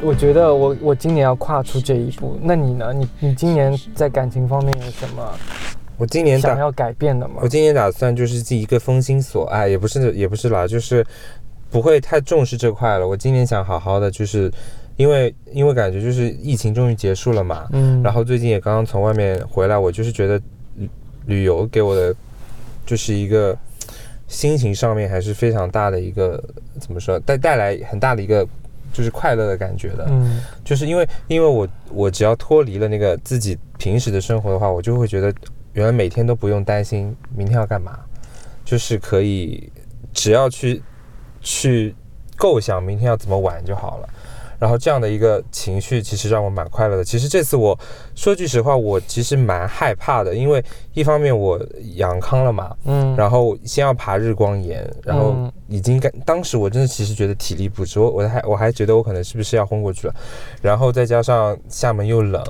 [0.03, 2.37] 我觉得我我今年要跨出这一步。
[2.41, 2.91] 那你呢？
[2.93, 5.31] 你你今年在感情方面有什么
[5.97, 7.47] 我今年想要改变的吗我？
[7.47, 11.05] 今年打算就是进一个封心所爱，也不是也不是啦，就是
[11.69, 13.07] 不会太重视这块了。
[13.07, 14.51] 我今年想好好的，就是
[14.97, 20.41] 因为因为感觉就是疫情终于结束了嘛，嗯，然后最近也刚刚从外面回来，我就是觉得
[20.75, 20.89] 旅
[21.27, 22.13] 旅游给我的
[22.85, 23.57] 就是一个
[24.27, 26.43] 心情上面还是非常大的一个
[26.79, 28.45] 怎么说带带来很大的一个
[28.93, 30.05] 就是快乐的感觉的。
[30.09, 35.33] 嗯就是因为因为我我只要脱离了那个自己平时的生活的话，我就会觉得
[35.73, 37.99] 原来每天都不用担心明天要干嘛，
[38.63, 39.69] 就是可以
[40.13, 40.81] 只要去
[41.41, 41.93] 去
[42.37, 44.09] 构想明天要怎么玩就好了。
[44.63, 47.03] 然后这样的一个情绪其实让我蛮快乐的。
[47.03, 47.77] 其实这次我
[48.15, 51.59] 说句实话，我其实蛮害怕的，因为一方面我
[51.95, 55.51] 阳康了嘛，嗯，然后先要爬日光岩，然后嗯。
[55.69, 60.13] 已经感，当时我真的其实觉得体力不支，我我还我还觉得我可能是不是要昏过去了，
[60.61, 62.43] 然后再加上厦门又冷，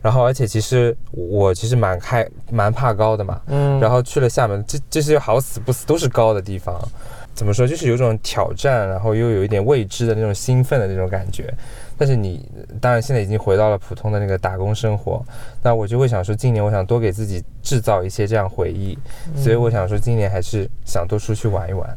[0.00, 6.80] 然后而且其实我其实蛮害蛮怕高的嘛，嗯，然后去了厦门，这这是好死不死都是高的地方，
[7.34, 11.52] 怎么说就是有种挑战，然后又有一点未知的那种兴奋的那种感觉。
[11.96, 12.48] 但是你
[12.80, 15.22] 当然现在已经回到了普通的那个打工生活，
[15.62, 18.98] 那我就会想说，今年我想多给自己制造一些这样回忆，
[19.36, 21.96] 所以我想说今年还是想多出去玩一玩。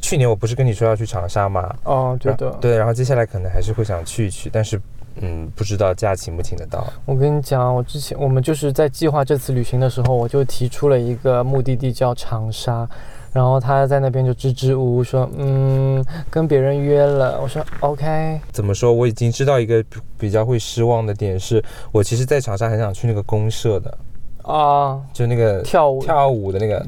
[0.00, 1.74] 去年我不是跟你说要去长沙吗？
[1.84, 4.80] 哦，对的，对，然后接下来可能还是会想去一去，但是
[5.20, 6.86] 嗯，不知道假请不请得到。
[7.04, 12.88] 我跟你讲，我之前我们就是在计划这次旅行的时候，我就提出了一个目的地叫长沙，
[13.32, 17.40] 然后他在那边就支支吾吾说，嗯，跟别人约了。
[17.40, 18.92] 我说 OK，怎么说？
[18.92, 21.62] 我已经知道一个比比较会失望的点是，
[21.92, 23.98] 我其实，在长沙很想去那个公社的，
[24.42, 26.84] 啊，就那个跳舞跳舞的那个，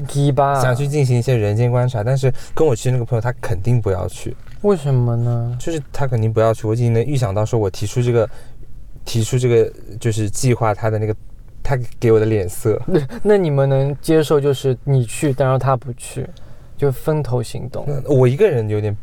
[0.61, 2.03] 想去进行一些人间观察。
[2.03, 5.55] 但是跟我去那个朋友，他肯定不要去，为什么呢？
[5.59, 6.65] 就是他肯定不要去。
[6.67, 8.29] 我已经能预想到，说我提出这个，
[9.05, 11.15] 提出这个就是计划，他的那个，
[11.63, 12.81] 他给我的脸色。
[13.23, 16.27] 那你们能接受就是你去，但是他不去，
[16.77, 18.95] 就分头行动，我一个人有点，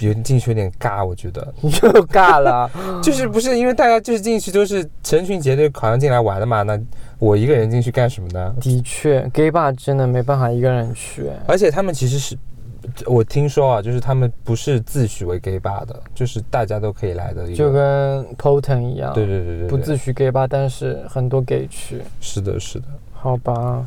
[0.00, 1.54] 有点进去有点尬，我觉得。
[1.62, 1.70] 又
[2.06, 2.70] 尬了。
[3.02, 6.62] 就是不是因为大家就是进去都是成群结队好像进来玩的嘛？
[6.62, 6.78] 那
[7.18, 8.54] 我一个人进去干什么呢？
[8.60, 11.30] 的确，gay bar 真的没办法一个人去。
[11.46, 12.36] 而且他们其实是，
[13.06, 17.52] 我听说啊，就是他们不是自诩为 gay bar 的，就是大家都可以来的。
[17.54, 22.86] 就跟 Poten 一样，对对对对，对不自诩 gay 吧，但是很多 gay 去，是的，是的。
[23.12, 23.86] 好吧？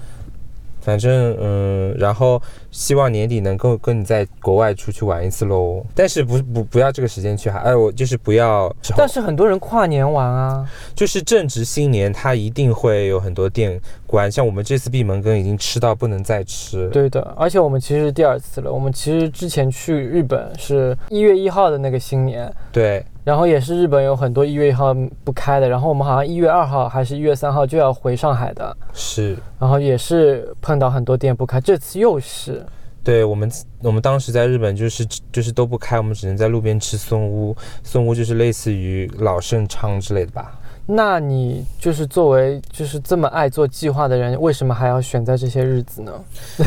[0.82, 5.86] 反正嗯，然后希望年底能够跟你在国外出去玩一次喽。
[5.94, 10.66] 但是不不不要这个时间去哈，哎，我就是不要，但是很多人跨年玩啊，
[10.96, 14.32] 就是正值新年，他一定会有很多店关。
[14.32, 16.90] 像我们这次闭门羹已经吃到不能再吃。
[16.90, 18.72] 对的，而且我们其实是第二次了。
[18.72, 29.38] 我们其实之前去日本是一月一号的那个新年，对，然后也是日本有很多一月一号不开的，然后我们好像一月二号还是一月三号就要回上海的，是。
[29.60, 32.66] 然后也是碰到很多店不开，这次又是。
[33.04, 33.50] 对我们，
[33.82, 37.56] 我们当时在日本就是就是都不开，我们只能在路边吃松屋。
[37.84, 40.60] 松屋就是类似于老盛昌之类的吧。
[40.86, 46.12] 那你就是作为就是这么爱做计划的人，为什么还要选在这些日子呢？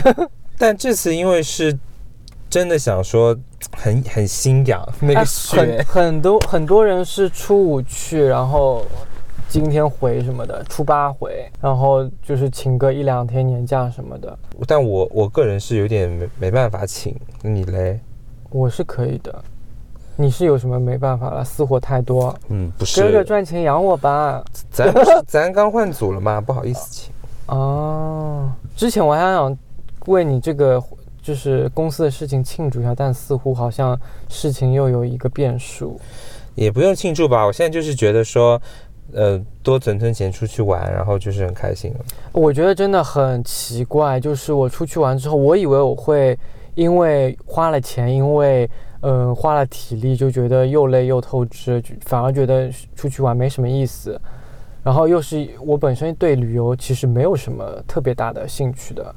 [0.56, 1.76] 但这次因为是
[2.52, 3.34] 真的想说
[3.74, 8.84] 很很心痒那个哎雪很，很多很多人是初五去，然后
[9.48, 17.98] 今天回什么的，初八回，然后就是请个一两天年假什么的，但我我个人是有点没没办法请，你嘞？
[18.50, 19.34] 我是可以的。
[20.16, 21.42] 你是有什么没办法了？
[21.42, 24.44] 私活太多，嗯，不是哥哥，赚钱养我吧。
[24.70, 26.38] 咱不是咱刚换组了嘛？
[26.38, 27.10] 不好意思请。
[27.46, 29.56] 哦，之前我还想
[30.04, 30.78] 问你这个
[31.22, 35.98] 就是公司的事情庆祝一下，但似乎好像事情又有一个变数。
[36.54, 38.61] 也不用庆祝吧，我现在就是觉得说，
[39.14, 42.00] 呃，多存存钱出去玩，然后就是很开心了。
[42.32, 46.38] 我觉得真的很奇怪，就是我出去玩之后，我以为我会
[46.74, 48.68] 因为花了钱，因为
[49.00, 54.20] 嗯、呃花了体力，就觉得又累又透支，反而觉得出去玩没什么意思。
[54.85, 59.14] 然后又是我本身对旅游其实没有什么特别大的兴趣的。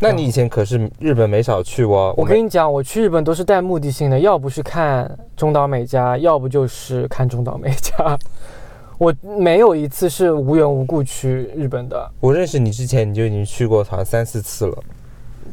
[0.00, 2.14] 那你以前可是日本没少去哦。
[2.16, 8.18] 我跟你讲，我去日本都是带目的性的，要不是看中岛美嘉，要不就是看中岛美嘉。
[8.98, 14.78] 我没有一次是无缘无故去日本的，我认识你之前，你就已经去过好像三四次了，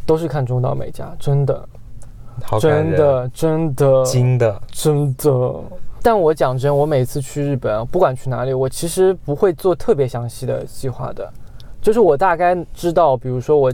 [0.06, 1.68] 都是看中岛美嘉，真的，
[2.44, 4.62] 好真的，真的，金的。
[4.70, 5.56] 真的。
[6.02, 11.30] 但我讲真，我每次去日本，不管去哪里，我其实不会做特别详细的计划的，
[11.82, 13.74] 就是我大概知道，比如说我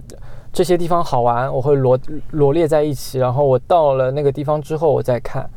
[0.54, 2.00] 这些地方好玩，我会罗
[2.32, 5.50] 罗列在一起，然后我到了那个地方之后我再看。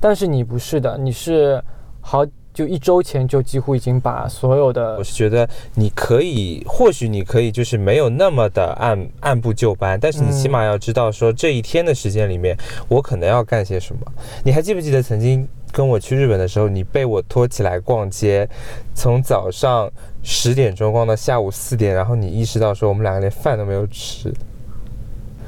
[0.00, 1.62] 但是你不是的，你是
[2.00, 2.24] 好
[2.58, 12.56] 就一周前就几乎已经把所有的我是觉得你可以，或许你可以就是没有那么的按按部就班，但是你起码要知道说这一天的时间里面，
[12.88, 14.00] 我可能要干些什么。
[14.42, 18.48] 你还记不记得曾经跟我去日本的时候，你被我拖起来逛街，
[18.92, 19.88] 从早上
[20.24, 24.34] 十点钟逛到下午四点，然后你意识到说我们两个连饭都没有吃，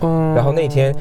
[0.00, 0.32] 嗯。
[0.32, 0.94] 然后那天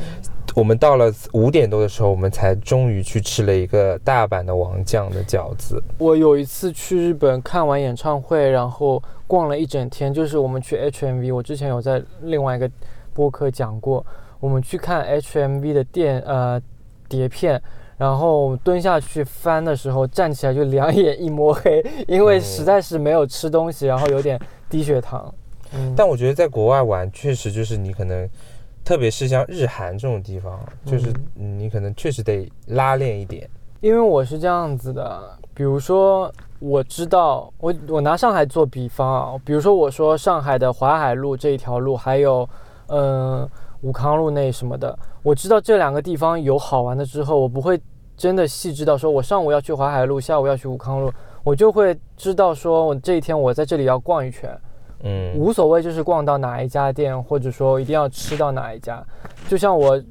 [0.55, 5.81] 我们到了五点多的时候，我们才终于去吃了一个大阪的王酱的饺子。
[5.97, 12.69] 我有一次去日本看完演唱会，然后逛了一整天，就是我们去 HMV，我之前有在另外一个
[13.13, 14.05] 播客讲过，
[14.39, 16.61] 我们去看 HMV 的店呃
[17.07, 17.61] 碟片，
[17.97, 25.33] 然后蹲下去翻的时候，站起来就两眼一摸黑，因为实在是没有吃东西，然后有点低血糖。
[25.73, 28.27] 嗯，但我觉得在国外玩，确实就是你可能，
[28.89, 33.47] 特别是像日韩这种地方，就是嗯你可能确实得拉练一点。
[33.81, 35.21] 因为我是这样子的，
[35.53, 42.49] 比如说我知道，我我拿上海做比方啊，比如说我说上海的淮海路这一条路，还有
[42.87, 43.49] 嗯、呃
[43.81, 47.79] 武康路那什么的，我知道这两个地方有好玩的之后，我不会
[48.17, 54.49] 真的细致到说我上午要去淮海路，下午要去武康路，我就会知道说我这一天我在这里要逛一圈，
[55.03, 59.03] 嗯，无所谓，就是逛到哪一家店，或者说一定要吃到哪一家。
[59.47, 60.01] 就像我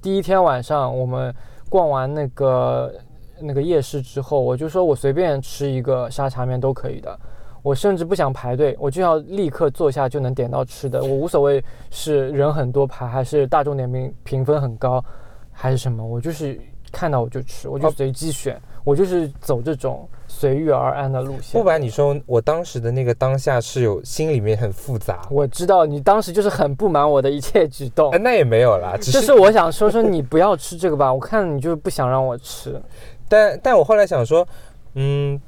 [0.00, 1.34] 第一天晚上我们
[1.68, 2.92] 逛完那个
[3.40, 7.18] 那个夜市之后，我就说我随便吃一个沙茶面都可以的。
[7.62, 11.00] 我甚至不想排队，我就要立刻坐下就能点到吃的。
[11.00, 15.04] 我无所谓是人很多排，还是大众点评评分很高，
[15.52, 21.60] 还是什么，我就是看到我就吃，我就哦随机选，我就是走这种随遇而安的路线。
[21.60, 25.26] 不瞒你说，我当时的那个当下是有心里面很复杂。
[25.30, 32.80] 我知道你当时就是很不满我的一切举动哎，，那也没有啦，只，就是是我想说说你不要吃这个吧，我看你就是不想让我吃。
[33.28, 34.46] 但但我后来想说，
[34.94, 35.40] 嗯，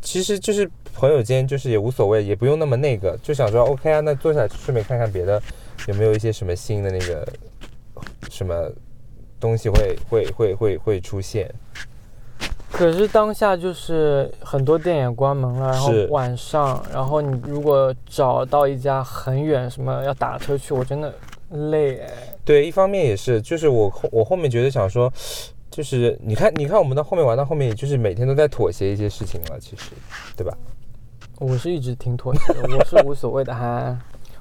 [0.00, 5.40] 其实就是朋友间就是也无所谓，也不用那么那个，就想说 OK 啊，那坐下来顺便看看别的
[5.86, 7.28] 有没有一些什么新的那个
[8.30, 8.70] 什么
[9.38, 11.52] 东西会会会会会出现。
[12.76, 21.14] 可是当下就是很多店也关门了，然后是晚上，然后你如果找到一家很远，什么要打车去，我真的
[21.50, 22.10] 累哎。
[22.44, 25.10] 对，一方面也是，就是我后我后面觉得想说，
[25.70, 29.92] 就是你看你看我们到后面玩到后面，也就是每天都在妥协一些事情了，其实，
[30.36, 30.52] 对吧？
[31.38, 33.96] 我是一直挺妥协的，我是无所谓的哈。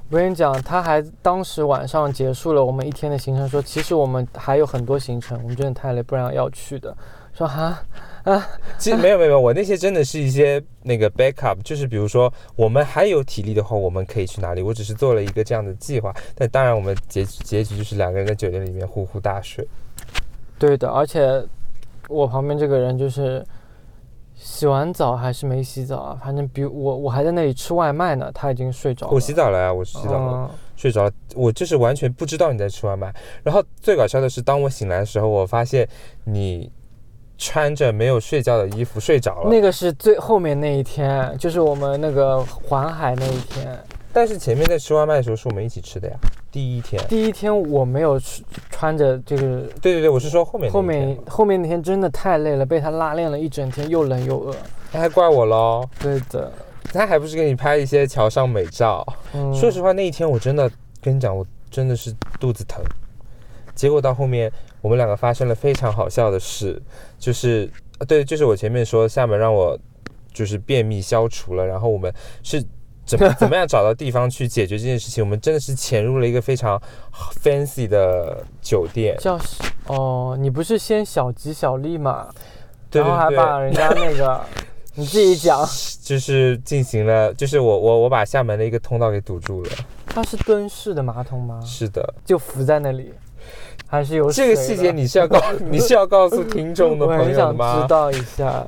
[0.09, 6.95] 我跟你讲，他还当时晚上结束了我们一天的行程，说其实我们还有很多行程，我们真的太累，不然要去的。
[7.33, 7.83] 说哈
[8.23, 14.61] 啊，其实没有没有，没有，我那些真的是一些那个 backup，就是比如说我们还有体力的话，我们可以去哪里？
[14.61, 19.67] 我只是做了一个这样的计划，但当然我们结结局就是两个人在酒店里面呼呼大睡。
[20.57, 21.43] 对的，而且
[22.07, 23.45] 我旁边这个人就是
[24.35, 26.21] 洗完澡还是没洗澡啊？
[26.23, 29.13] 反正比我我还在那里吃外卖呢，他已经睡着了。
[29.13, 30.49] 我洗澡了呀，我洗澡了。
[30.51, 33.13] 嗯睡着了，我就是完全不知道你在吃外卖。
[33.43, 35.87] 然后最搞笑的是，当我醒来的时候，我发现
[36.25, 36.69] 你
[37.37, 39.49] 穿着没有睡觉的衣服睡着了。
[39.49, 43.77] 那个是最后面那一天，就是我们那个环海那一天。
[44.15, 46.15] 但是前面在吃外卖的时候是我们一起吃的呀，
[46.51, 47.03] 第一天。
[47.07, 54.55] 第一天我没有吃穿着这个，对对对，我是说后面后面后面那天真的太累了，被他拉练了一整天，又冷又饿。
[54.91, 56.51] 他还怪我喽，对的，
[56.93, 59.03] 他还不是给你拍一些桥上美照。
[59.33, 60.69] 嗯，说实话，那一天我真的
[61.01, 62.83] 跟你讲，我真的是肚子疼。
[63.73, 64.51] 结果到后面，
[64.83, 66.79] 我们两个发生了非常好笑的事，
[67.17, 69.79] 就是呃对，就是我前面说厦门让我
[70.33, 72.13] 就是便秘消除了，然后我们
[72.43, 72.61] 是
[73.05, 75.23] 怎么怎么样找到地方去解决这件事情？
[75.23, 76.77] 我们真的是潜入了一个非常
[77.41, 79.39] fancy 的酒店，叫
[79.87, 82.27] 哦，你不是先小吉小利嘛，
[82.89, 84.41] 对然后还把人家那个
[84.95, 85.65] 你自己讲，
[86.01, 89.69] 就是进行了，就是我我我把厦门的一个通道给堵住了。
[90.07, 91.59] 它是蹲式的马桶吗？
[91.65, 93.11] 是的，就浮在那里，
[93.93, 95.39] 还是有这个细节你是要告
[95.69, 97.87] 你是要告诉听众的朋友的吗知？
[97.87, 98.65] 道一下，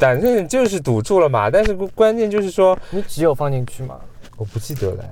[0.00, 3.96] 反正就是堵住了嘛，但是关键就是说，你只有放进去吗
[4.36, 5.04] 我不记得了。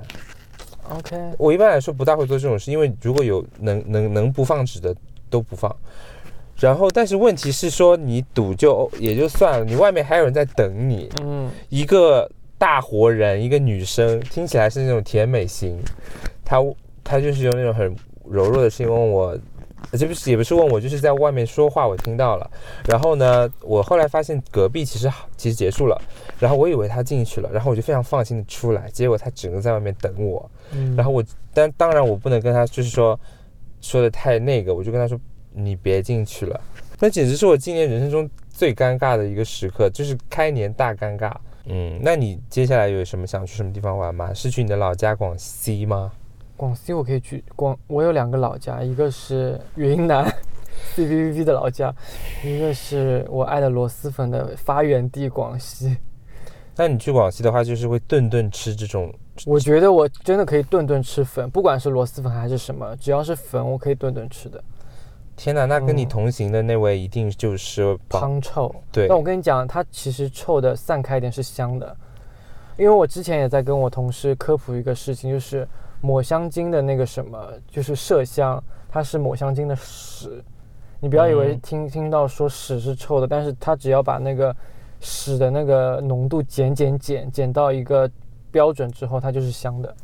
[0.89, 4.93] ？OK，我一般来说不大会做这种事，因为如果有能能能不放纸的
[5.29, 5.73] 都不放。
[6.59, 15.79] 然后，但是问题是说你堵就也就算了，你外面还有人在等你，嗯，一个大活人，一个女生，听起来是那种甜美型，
[16.43, 16.57] 她
[17.01, 17.95] 她就是用那种很
[18.29, 19.37] 柔弱的声音问我，
[19.91, 22.49] 呃这不是也不是问我，就是在外面说话，我听到了。
[22.87, 26.01] 然后呢，我后来发现隔壁其实好其实结束了，
[26.39, 30.49] 然后我以为他进去了，然后我就非常放心的出来，结果他只能在外面等我。
[30.71, 31.23] 嗯然后我，
[31.53, 33.17] 但当然我不能跟他就是说
[33.81, 35.17] 说的太那个，我就跟他说
[35.53, 36.59] 你别进去了。
[36.99, 41.31] 那简直是我今年人生中最尴尬的一个时刻，就是开年大尴尬。
[41.65, 44.33] 嗯，那你接下来有什么想去什么地方玩吗？
[44.33, 46.11] 是去你的老家广西吗？
[46.57, 50.25] 广西我可以去广，我有两个老家，一个是云南
[50.95, 51.93] C B V V 的老家，
[52.43, 55.95] 一个是我爱的螺蛳粉的发源地广西。
[56.75, 59.13] 那你去广西的话，就是会顿顿吃这种，
[59.45, 64.61] 我觉得我真的可以顿顿吃粉，不管是螺蛳粉还是什么，只要是粉，我可以顿顿吃的。
[65.35, 65.65] 天哪！
[65.65, 71.95] 那跟你嗯同行的那位一定就是帮汤臭，对但我跟你讲，它其实臭的散开一点是香的，
[72.75, 75.67] 因为我之前也在跟我同事科普一个事情，就是
[76.01, 80.43] 抹香鲸的那个什么，就是麝香，它是抹香鲸的屎。
[80.99, 84.55] 你不要以为嗯听、听到说屎是臭的，但是它只要把那个
[84.99, 88.09] 屎的那个浓度减减减减到一个
[88.49, 89.95] 标准之后，它就是香的。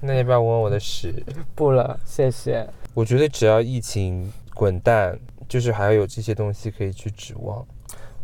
[0.00, 1.12] 那要不要闻闻我的屎？
[1.54, 2.66] 不了，谢谢。
[2.94, 5.18] 我觉得只要疫情滚蛋，
[5.48, 7.66] 就是还要有这些东西可以去指望。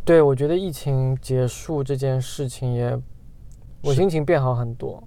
[0.05, 2.97] 对，我觉得疫情结束这件事情也，
[3.83, 5.03] 我心情变好很多。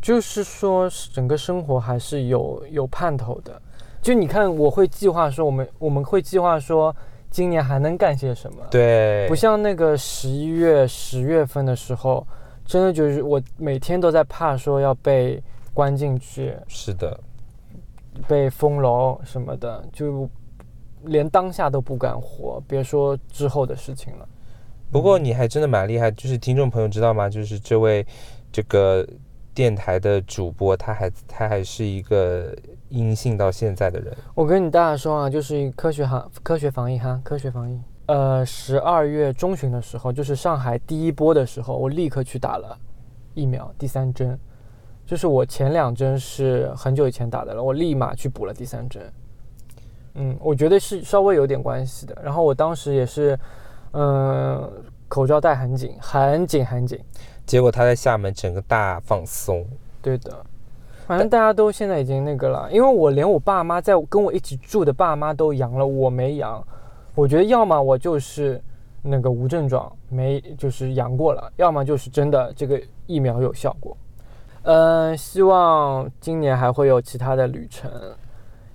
[0.00, 3.60] 就是说，整个生活还是有有盼头的。
[4.02, 6.94] 就你看，我会计划说，我们我们会计划说，
[7.30, 12.26] 今年还能干些什么。，对，不像那个十一月、十月份的时候，
[12.64, 15.42] 真的就是我每天都在怕说要被
[15.74, 17.20] 关进去、是的，
[18.26, 20.26] 被封楼什么的，就
[21.04, 24.26] 连当下都不敢活，别说之后的事情了。
[24.90, 27.28] 不过你还真的蛮厉害，就是听众朋友知道吗？
[27.28, 28.04] 就是这位
[28.50, 29.06] 这个
[29.60, 32.56] 电台的主播，他还他还是一个
[32.88, 34.16] 阴性到现在的人。
[34.34, 37.78] 我跟你大家说啊，就是科学行科学防疫哈，科学防疫。
[38.06, 42.74] 呃，十二月中旬的时候，就是上海第一波的时候，我立刻去打了
[43.34, 44.38] 疫苗，第三针。
[45.04, 49.02] 就是我前两针是很久以前打的了，我立马去补了第三针。
[50.14, 52.16] 嗯，我觉得是稍微有点关系的。
[52.24, 53.38] 然后我当时也是，
[53.92, 54.72] 嗯、
[55.06, 56.98] 口罩戴很紧，很紧很紧。
[57.50, 59.66] 结果他在厦门整个大放松。
[60.00, 60.46] 对的，
[61.04, 66.64] 反正大家都现在已经那个了，因为我连我爸妈在跟我一起住的爸妈都阳了，我没阳。
[67.16, 68.62] 我觉得要么我就是
[69.02, 73.96] 那个无症状，没就是阳过了，要么就是真的这个疫苗有效果。
[74.62, 77.90] 嗯，希望今年还会有其他的旅程，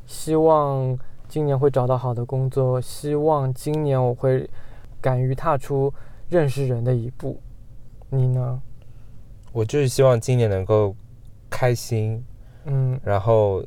[0.06, 1.00] 希望
[1.30, 4.50] 今年会找到好的工作，希望今年我会
[5.00, 5.94] 敢于踏出
[6.28, 7.40] 认识人的一步。
[8.10, 8.62] 你呢？
[9.56, 10.94] 我就是希望今年能够
[11.50, 12.22] 开心，
[12.66, 13.64] 嗯，然后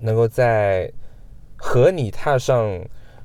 [0.00, 0.92] 能够在
[1.54, 2.68] 和你踏上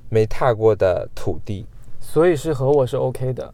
[0.09, 1.66] 没踏过的土地。
[1.99, 3.51] 所以是和我是 OK 的。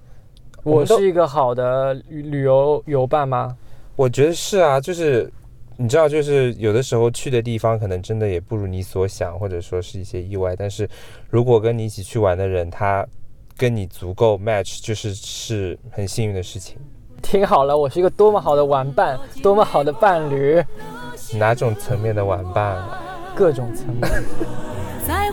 [0.64, 3.58] 我是一个好的旅旅游游伴吗？
[3.96, 5.32] 我觉得是啊，就是
[5.78, 10.54] 你知道，就是有的时候去的地方可能真的也不如你所想，或者说是一些意外。
[10.54, 10.86] 但是
[11.30, 13.08] 如果跟你一起去玩的人，他
[13.56, 16.78] 跟你足够 match，就是是很幸运的事情。
[17.22, 20.64] 听好了，我是一个多么好的玩伴，多么好的伴侣。
[21.34, 22.78] 哪种层面的玩伴？
[23.36, 24.10] 各种层面。
[24.10, 25.30] 爱，